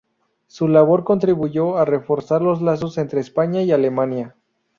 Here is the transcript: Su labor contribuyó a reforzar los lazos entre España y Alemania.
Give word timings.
Su 0.47 0.67
labor 0.67 1.03
contribuyó 1.03 1.77
a 1.77 1.85
reforzar 1.85 2.41
los 2.41 2.59
lazos 2.59 2.97
entre 2.97 3.19
España 3.21 3.61
y 3.61 3.71
Alemania. 3.71 4.35